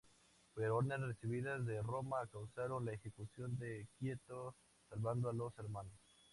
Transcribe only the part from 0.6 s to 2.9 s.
órdenes recibidas de Roma causaron